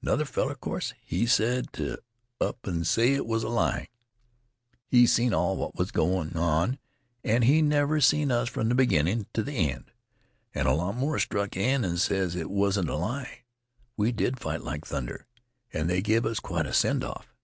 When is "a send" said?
16.64-17.04